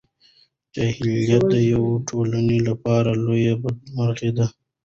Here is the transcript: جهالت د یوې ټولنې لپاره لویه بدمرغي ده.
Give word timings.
جهالت 0.73 1.43
د 1.53 1.55
یوې 1.71 1.93
ټولنې 2.09 2.57
لپاره 2.67 3.09
لویه 3.25 3.53
بدمرغي 3.63 4.31
ده. 4.37 4.45